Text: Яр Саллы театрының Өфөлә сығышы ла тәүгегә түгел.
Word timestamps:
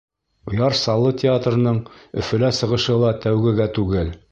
Яр 0.59 0.75
Саллы 0.83 1.11
театрының 1.23 1.77
Өфөлә 2.23 2.51
сығышы 2.63 2.99
ла 3.05 3.15
тәүгегә 3.27 3.71
түгел. 3.81 4.15